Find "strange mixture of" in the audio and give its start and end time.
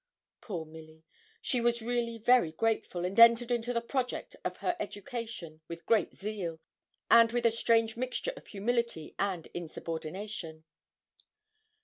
7.51-8.47